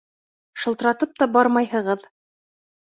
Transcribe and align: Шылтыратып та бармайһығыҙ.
Шылтыратып 0.63 1.15
та 1.21 1.29
бармайһығыҙ. 1.37 2.11